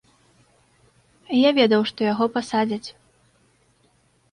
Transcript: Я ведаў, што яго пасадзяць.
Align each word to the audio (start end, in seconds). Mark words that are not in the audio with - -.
Я 1.47 1.51
ведаў, 1.59 1.81
што 1.91 1.99
яго 2.09 2.25
пасадзяць. 2.39 2.89